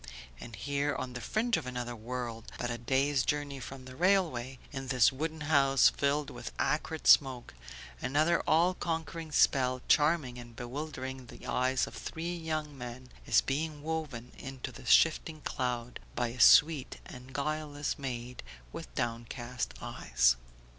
[0.39, 4.57] And here on the fringe of another world, but a day's journey from the railway,
[4.71, 7.53] in this wooden house filled with acrid smoke,
[8.01, 13.83] another all conquering spell, charming and bewildering the eyes of three young men, is being
[13.83, 18.41] woven into the shifting cloud by a sweet and guileless maid
[18.73, 20.35] with downcast eyes.